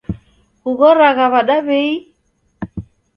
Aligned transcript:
Kughoragha 0.61 1.25
w'ada 1.33 1.57
w'ei? 1.67 1.93